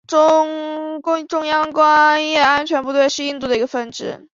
[0.07, 4.27] 中央工业安全部队是印度一个分支。